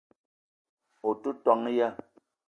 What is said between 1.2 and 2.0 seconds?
te ton ya?